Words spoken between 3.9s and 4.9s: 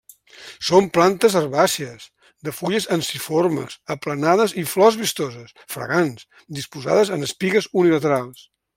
aplanades i